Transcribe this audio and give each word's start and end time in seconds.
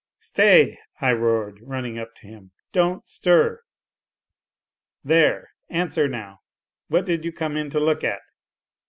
"Stay!" 0.33 0.79
I 0.99 1.13
roared, 1.13 1.59
running 1.61 1.99
up 1.99 2.15
to 2.15 2.27
him," 2.27 2.53
don't 2.73 3.05
stir! 3.07 3.61
There. 5.03 5.51
Answer, 5.69 6.07
now: 6.07 6.39
what 6.87 7.05
did 7.05 7.23
you 7.23 7.31
come 7.31 7.55
in 7.55 7.69
to 7.69 7.79
look 7.79 8.03
at 8.03 8.21